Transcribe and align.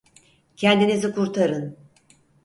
Kendinizi 0.55 1.11
kurtarın! 1.11 1.77